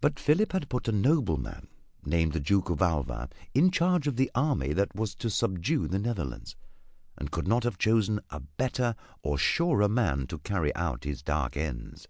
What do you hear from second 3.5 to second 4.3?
in charge of the